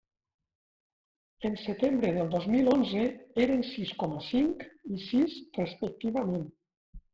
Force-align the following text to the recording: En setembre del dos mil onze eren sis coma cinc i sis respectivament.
En 1.49 1.57
setembre 1.63 2.13
del 2.15 2.31
dos 2.37 2.47
mil 2.55 2.71
onze 2.73 3.05
eren 3.47 3.63
sis 3.75 3.93
coma 4.01 4.25
cinc 4.31 4.67
i 4.97 5.01
sis 5.07 5.39
respectivament. 5.63 6.45